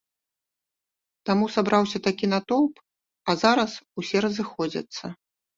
Таму 1.31 1.45
сабраўся 1.57 1.97
такі 2.09 2.25
натоўп, 2.33 2.75
а 3.29 3.39
зараз 3.45 3.71
усе 4.03 4.17
разыходзяцца. 4.29 5.17